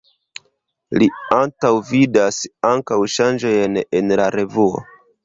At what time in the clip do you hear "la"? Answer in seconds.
4.23-4.27